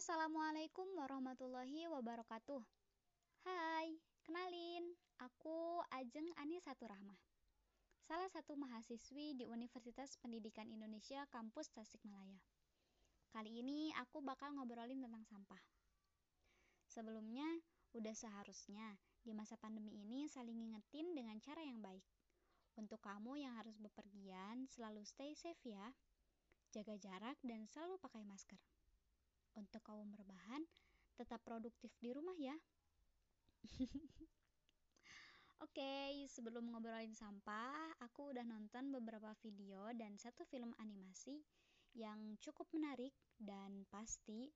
[0.00, 2.64] Assalamualaikum warahmatullahi wabarakatuh.
[3.44, 3.92] Hai,
[4.24, 7.20] kenalin, aku Ajeng Ani Satu Rahmah.
[8.08, 12.40] Salah satu mahasiswi di Universitas Pendidikan Indonesia Kampus Tasikmalaya.
[13.28, 15.60] Kali ini aku bakal ngobrolin tentang sampah.
[16.88, 17.60] Sebelumnya,
[17.92, 22.08] udah seharusnya di masa pandemi ini saling ngingetin dengan cara yang baik.
[22.80, 25.92] Untuk kamu yang harus bepergian, selalu stay safe ya.
[26.72, 28.69] Jaga jarak dan selalu pakai masker.
[29.58, 30.62] Untuk kaum berbahan,
[31.18, 32.54] tetap produktif di rumah ya.
[35.60, 41.36] Oke, okay, sebelum ngobrolin sampah, aku udah nonton beberapa video dan satu film animasi
[41.92, 44.48] yang cukup menarik dan pasti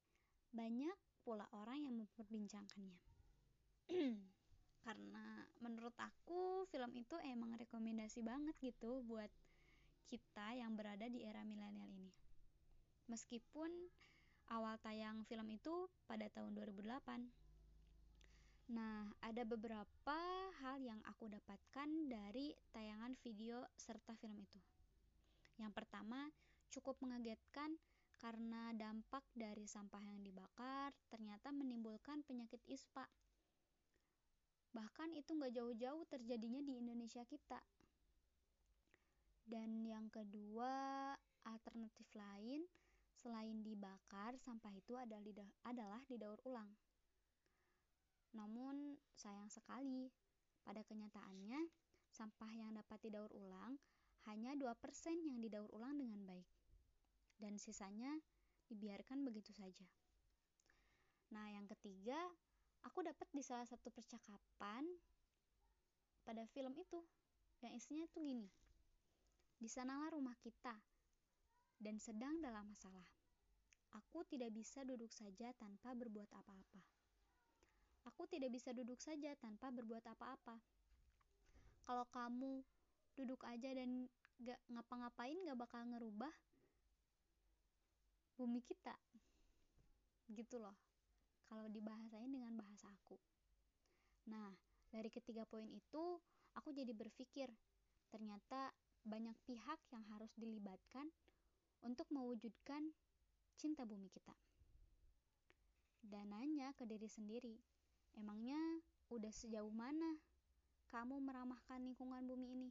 [0.48, 2.97] banyak pula orang yang memperbincangkannya.
[4.84, 9.28] Karena menurut aku film itu emang rekomendasi banget gitu buat
[10.08, 12.12] kita yang berada di era milenial ini.
[13.08, 13.72] Meskipun
[14.53, 17.45] awal tayang film itu pada tahun 2008
[18.73, 20.19] Nah, ada beberapa
[20.64, 24.56] hal yang aku dapatkan dari tayangan video serta film itu.
[25.61, 26.33] Yang pertama,
[26.73, 27.77] cukup mengagetkan
[28.17, 33.05] karena dampak dari sampah yang dibakar ternyata menimbulkan penyakit ispa.
[34.73, 37.61] Bahkan itu nggak jauh-jauh terjadinya di Indonesia kita.
[39.45, 41.12] Dan yang kedua,
[41.45, 42.64] alternatif lain
[43.25, 44.92] selain dibakar, sampah itu
[45.64, 46.69] adalah didaur ulang.
[48.36, 50.12] Namun sayang sekali,
[50.61, 51.72] pada kenyataannya
[52.12, 53.80] sampah yang dapat didaur ulang
[54.28, 54.69] hanya 2%
[55.25, 56.45] yang didaur ulang dengan baik.
[57.41, 58.12] Dan sisanya
[58.69, 59.89] dibiarkan begitu saja.
[61.33, 62.20] Nah, yang ketiga,
[62.84, 64.84] aku dapat di salah satu percakapan
[66.28, 67.00] pada film itu
[67.64, 68.48] yang isinya tuh gini.
[69.56, 70.77] Di sanalah rumah kita
[71.80, 73.14] dan sedang dalam masalah.
[73.95, 76.83] Aku tidak bisa duduk saja tanpa berbuat apa-apa.
[78.11, 80.59] Aku tidak bisa duduk saja tanpa berbuat apa-apa.
[81.86, 82.61] Kalau kamu
[83.14, 84.11] duduk aja dan
[84.42, 86.33] gak ngapa-ngapain gak bakal ngerubah
[88.35, 88.92] bumi kita.
[90.27, 90.74] Gitu loh.
[91.47, 93.17] Kalau dibahasain dengan bahasa aku.
[94.27, 94.51] Nah,
[94.91, 96.18] dari ketiga poin itu,
[96.57, 97.52] aku jadi berpikir,
[98.08, 98.73] ternyata
[99.05, 101.13] banyak pihak yang harus dilibatkan
[101.85, 102.89] untuk mewujudkan
[103.57, 104.35] cinta bumi kita.
[106.05, 107.57] Dan nanya ke diri sendiri,
[108.15, 108.59] Emangnya
[109.11, 110.23] udah sejauh mana
[110.95, 112.70] kamu meramahkan lingkungan bumi ini?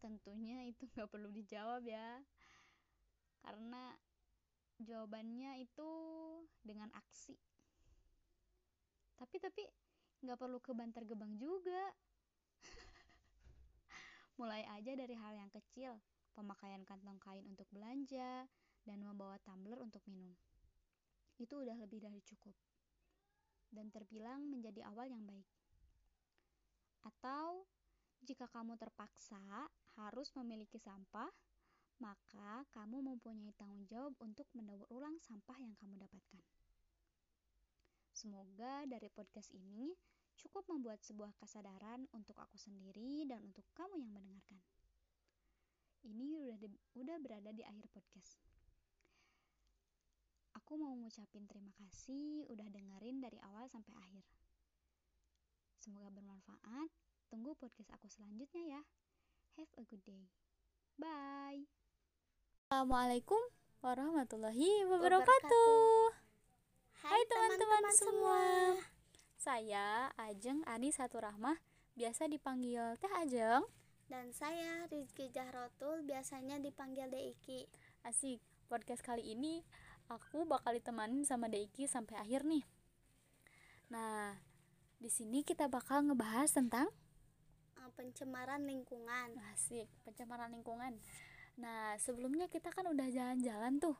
[0.00, 2.24] Tentunya itu nggak perlu dijawab ya,
[3.44, 3.92] karena
[4.80, 5.90] jawabannya itu
[6.64, 7.36] dengan aksi.
[9.20, 9.68] Tapi tapi
[10.24, 11.92] nggak perlu ke bantar gebang juga.
[14.40, 16.00] Mulai aja dari hal yang kecil,
[16.32, 18.48] pemakaian kantong kain untuk belanja,
[18.84, 20.32] dan membawa tumbler untuk minum.
[21.40, 22.54] Itu udah lebih dari cukup
[23.70, 25.46] dan terbilang menjadi awal yang baik.
[27.06, 27.64] Atau
[28.20, 31.30] jika kamu terpaksa harus memiliki sampah,
[32.00, 36.42] maka kamu mempunyai tanggung jawab untuk mendaur ulang sampah yang kamu dapatkan.
[38.12, 39.92] Semoga dari podcast ini
[40.36, 44.60] cukup membuat sebuah kesadaran untuk aku sendiri dan untuk kamu yang mendengarkan.
[46.00, 46.56] Ini udah,
[46.96, 48.40] udah berada di akhir podcast.
[50.70, 54.22] Aku mau ngucapin terima kasih udah dengerin dari awal sampai akhir.
[55.82, 56.86] Semoga bermanfaat.
[57.26, 58.82] Tunggu podcast aku selanjutnya ya.
[59.58, 60.30] Have a good day.
[60.94, 61.66] Bye.
[62.70, 63.42] Assalamualaikum
[63.82, 66.14] warahmatullahi wabarakatuh.
[67.02, 68.42] Hai teman-teman semua.
[69.42, 71.58] Saya Ajeng Ani Satu Rahmah,
[71.98, 73.66] biasa dipanggil Teh Ajeng.
[74.06, 77.66] Dan saya Rizky Jahrotul, biasanya dipanggil Deiki.
[78.06, 78.38] Asik,
[78.70, 79.66] podcast kali ini
[80.10, 82.66] aku bakal ditemanin sama Deiki sampai akhir nih.
[83.94, 84.34] Nah,
[84.98, 86.90] di sini kita bakal ngebahas tentang
[87.78, 89.38] eh, pencemaran lingkungan.
[89.54, 90.98] Asik, pencemaran lingkungan.
[91.62, 93.94] Nah, sebelumnya kita kan udah jalan-jalan tuh.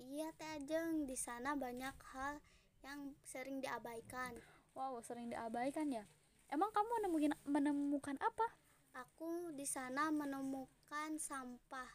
[0.00, 2.40] Iya, Teh Ajeng, di sana banyak hal
[2.80, 4.32] yang sering diabaikan.
[4.72, 6.08] Wow, sering diabaikan ya.
[6.48, 8.46] Emang kamu menemukan menemukan apa?
[8.94, 11.88] Aku di sana menemukan sampah.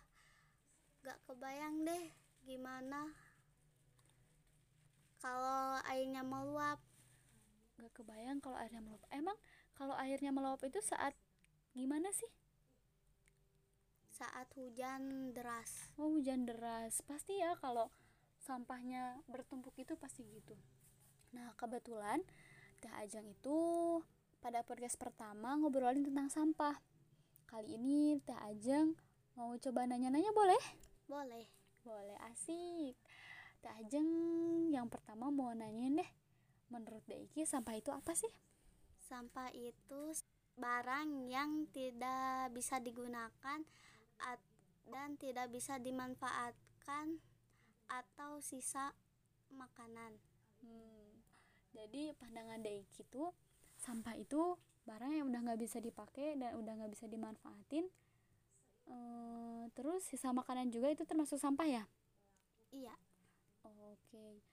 [1.04, 2.12] Gak kebayang deh
[2.44, 3.29] gimana
[5.19, 6.80] kalau airnya meluap.
[7.80, 9.04] Gak kebayang kalau airnya meluap.
[9.12, 9.38] Emang
[9.75, 11.16] kalau airnya meluap itu saat
[11.71, 12.27] gimana sih?
[14.12, 15.92] Saat hujan deras.
[15.95, 17.00] Oh hujan deras.
[17.07, 17.88] Pasti ya kalau
[18.39, 20.56] sampahnya bertumpuk itu pasti gitu.
[21.36, 22.24] Nah kebetulan
[22.80, 23.60] Teh Ajeng itu
[24.39, 26.80] pada podcast pertama ngobrolin tentang sampah.
[27.48, 28.95] Kali ini Teh Ajeng
[29.36, 30.63] mau coba nanya-nanya boleh?
[31.07, 31.45] Boleh.
[31.83, 32.95] Boleh asik.
[33.60, 34.07] Teh Ajeng
[34.80, 36.10] yang pertama mau nanyain deh
[36.72, 38.31] menurut Daiki sampah itu apa sih?
[39.04, 40.16] Sampah itu
[40.56, 43.60] barang yang tidak bisa digunakan
[44.90, 47.20] dan tidak bisa dimanfaatkan
[47.90, 48.96] atau sisa
[49.52, 50.16] makanan.
[50.64, 51.12] Hmm,
[51.75, 53.34] jadi pandangan Daiki itu
[53.75, 54.56] sampah itu
[54.88, 57.86] barang yang udah nggak bisa dipakai dan udah nggak bisa dimanfaatin
[58.90, 61.84] ehm, terus sisa makanan juga itu termasuk sampah ya?
[62.74, 62.96] Iya.
[63.64, 64.49] Oke okay.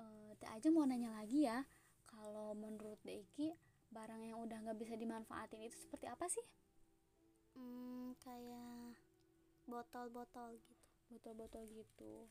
[0.00, 1.62] Uh, Teh aja mau nanya lagi ya
[2.08, 3.52] kalau menurut Deiki
[3.92, 6.42] barang yang udah nggak bisa dimanfaatin itu seperti apa sih?
[7.58, 8.96] Hmm, kayak
[9.68, 10.74] botol-botol gitu.
[11.10, 12.26] Botol-botol gitu.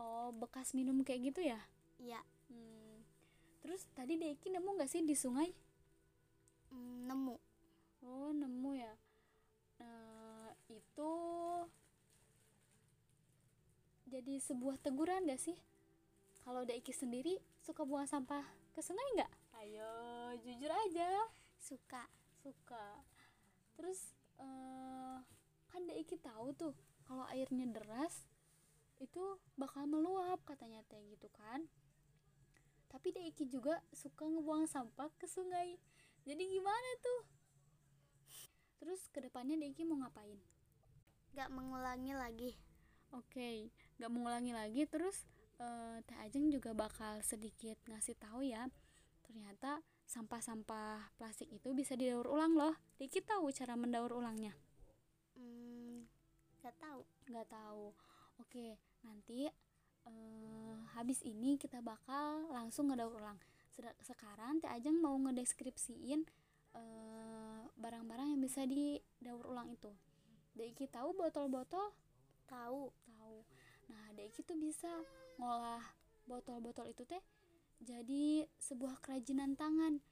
[0.00, 1.60] Oh bekas minum kayak gitu ya?
[1.98, 2.20] Iya.
[2.48, 3.04] Hmm.
[3.60, 5.52] terus tadi Deiki nemu nggak sih di sungai?
[6.72, 7.36] Hmm, nemu.
[8.06, 8.94] Oh nemu ya.
[9.78, 11.12] Nah itu
[14.08, 15.56] jadi sebuah teguran gak sih
[16.48, 18.40] kalau Daiki sendiri suka buang sampah
[18.72, 19.28] ke sungai nggak?
[19.60, 19.92] Ayo
[20.40, 21.28] jujur aja.
[21.60, 22.08] Suka.
[22.40, 23.04] Suka.
[23.76, 25.20] Terus uh,
[25.68, 26.72] kan Daiki tahu tuh
[27.04, 28.24] kalau airnya deras
[28.96, 29.20] itu
[29.60, 31.68] bakal meluap katanya teh gitu kan?
[32.88, 35.76] Tapi Daiki juga suka ngebuang sampah ke sungai.
[36.24, 37.20] Jadi gimana tuh?
[38.80, 40.40] Terus ke depannya Daiki mau ngapain?
[41.36, 42.56] Gak mengulangi lagi.
[43.12, 43.56] Oke okay
[43.98, 45.26] gak mengulangi lagi terus
[45.62, 48.66] uh, Teh Ajeng juga bakal sedikit ngasih tahu ya
[49.28, 52.72] ternyata sampah-sampah plastik itu bisa didaur ulang loh.
[52.96, 54.56] Dikit tahu cara mendaur ulangnya?
[55.36, 56.08] Hmm,
[56.64, 57.04] gak tahu.
[57.28, 57.92] Gak tahu.
[58.40, 59.52] Oke nanti
[60.08, 63.36] uh, habis ini kita bakal langsung ngedaur ulang.
[64.02, 69.94] Sekarang Teh Ajeng mau ngedeskripsiin barang eh, barang-barang yang bisa didaur ulang itu.
[70.58, 71.94] Deki tahu botol-botol?
[72.50, 72.90] Tahu.
[72.90, 73.36] Tahu
[73.88, 74.88] nah Deki tuh bisa
[75.40, 75.84] ngolah
[76.28, 77.20] botol-botol itu teh
[77.78, 80.02] jadi sebuah kerajinan tangan.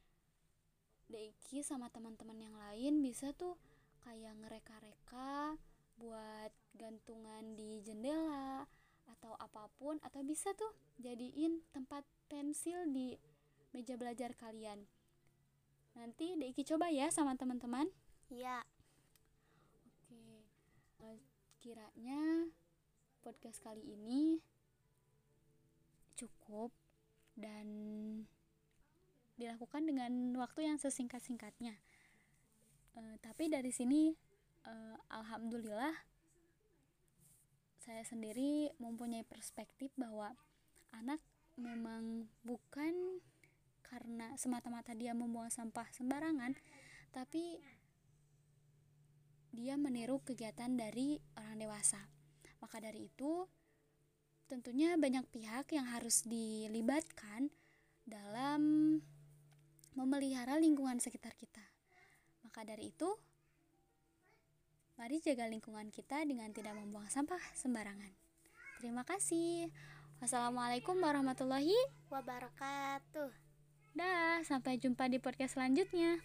[1.06, 3.54] Deki sama teman-teman yang lain bisa tuh
[4.02, 5.54] kayak ngereka-reka
[5.98, 8.66] buat gantungan di jendela
[9.06, 13.14] atau apa pun atau bisa tuh jadiin tempat pensil di
[13.70, 14.86] meja belajar kalian.
[15.94, 17.86] Nanti Deki coba ya sama teman-teman.
[18.30, 18.62] Iya.
[19.86, 20.22] Oke
[21.02, 21.18] eh,
[21.62, 22.50] kiranya
[23.26, 24.38] podcast kali ini
[26.14, 26.70] cukup
[27.34, 27.66] dan
[29.34, 31.74] dilakukan dengan waktu yang sesingkat-singkatnya.
[32.94, 34.14] E, tapi dari sini,
[34.62, 34.74] e,
[35.10, 35.90] alhamdulillah,
[37.82, 40.30] saya sendiri mempunyai perspektif bahwa
[40.94, 41.18] anak
[41.58, 43.18] memang bukan
[43.82, 46.54] karena semata-mata dia membuang sampah sembarangan,
[47.10, 47.58] tapi
[49.50, 52.06] dia meniru kegiatan dari orang dewasa.
[52.60, 53.44] Maka dari itu,
[54.46, 57.50] tentunya banyak pihak yang harus dilibatkan
[58.06, 58.62] dalam
[59.96, 61.62] memelihara lingkungan sekitar kita.
[62.46, 63.10] Maka dari itu,
[64.96, 68.12] mari jaga lingkungan kita dengan tidak membuang sampah sembarangan.
[68.78, 69.72] Terima kasih.
[70.20, 71.76] Wassalamualaikum warahmatullahi
[72.08, 73.28] wabarakatuh.
[73.96, 76.20] Dah, sampai jumpa di podcast selanjutnya.